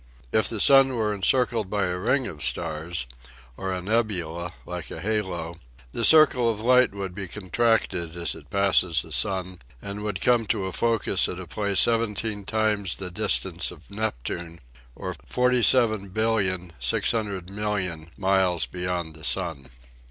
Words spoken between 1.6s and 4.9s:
by a ring of stars, or a nebula, like